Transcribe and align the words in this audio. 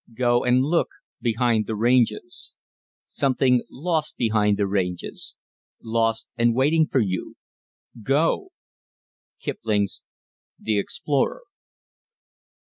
Go 0.15 0.43
and 0.43 0.63
look 0.65 0.87
behind 1.21 1.67
the 1.67 1.75
Ranges 1.75 2.55
Something 3.07 3.61
lost 3.69 4.17
behind 4.17 4.57
the 4.57 4.65
Ranges. 4.65 5.35
Lost 5.79 6.27
and 6.35 6.55
waiting 6.55 6.87
for 6.87 7.01
you. 7.01 7.35
Go!" 8.01 8.49
Kipling's 9.39 10.01
"The 10.57 10.79
Explorer." 10.79 11.43